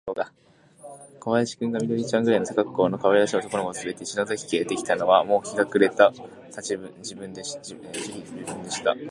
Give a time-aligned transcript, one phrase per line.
[1.19, 6.11] 小林君が、緑ちゃんくらいの背かっこうのかわいらしい男の子をつれて、篠崎家へやってきたのは、もう日の暮れが
[6.51, 6.75] た時
[7.13, 7.53] 分でし
[8.83, 8.95] た。